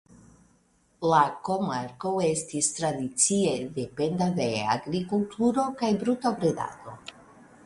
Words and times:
La 1.09 1.19
komarko 1.49 2.13
estis 2.29 2.71
tradicie 2.79 3.53
dependa 3.77 4.31
de 4.41 4.49
agrikulturo 4.79 5.69
kaj 5.85 5.93
brutobredado. 6.03 6.99